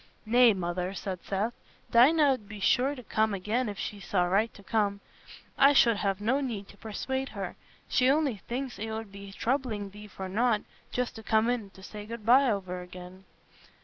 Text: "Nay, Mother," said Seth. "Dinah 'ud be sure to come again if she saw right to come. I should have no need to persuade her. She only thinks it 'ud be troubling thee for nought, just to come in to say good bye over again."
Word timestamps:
"Nay, 0.25 0.51
Mother," 0.51 0.95
said 0.95 1.19
Seth. 1.23 1.53
"Dinah 1.91 2.33
'ud 2.33 2.47
be 2.49 2.59
sure 2.59 2.95
to 2.95 3.03
come 3.03 3.35
again 3.35 3.69
if 3.69 3.77
she 3.77 3.99
saw 3.99 4.23
right 4.25 4.51
to 4.55 4.63
come. 4.63 4.99
I 5.59 5.73
should 5.73 5.97
have 5.97 6.19
no 6.19 6.41
need 6.41 6.67
to 6.69 6.77
persuade 6.77 7.29
her. 7.37 7.55
She 7.87 8.09
only 8.09 8.37
thinks 8.47 8.79
it 8.79 8.89
'ud 8.89 9.11
be 9.11 9.31
troubling 9.31 9.91
thee 9.91 10.07
for 10.07 10.27
nought, 10.27 10.63
just 10.91 11.13
to 11.17 11.21
come 11.21 11.51
in 11.51 11.69
to 11.77 11.83
say 11.83 12.07
good 12.07 12.25
bye 12.25 12.49
over 12.49 12.81
again." 12.81 13.25